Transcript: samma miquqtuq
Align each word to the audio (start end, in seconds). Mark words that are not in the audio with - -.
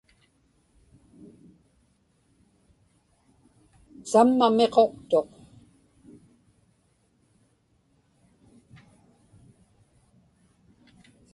samma 4.11 4.47
miquqtuq 4.57 5.29